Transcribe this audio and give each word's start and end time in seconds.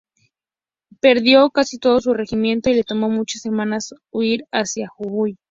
Perdió 0.99 1.51
casi 1.51 1.77
todo 1.77 1.99
su 2.01 2.15
regimiento, 2.15 2.71
y 2.71 2.73
le 2.73 2.83
tomó 2.83 3.07
muchas 3.07 3.43
semanas 3.43 3.93
huir 4.09 4.47
hacia 4.51 4.87
Jujuy. 4.87 5.37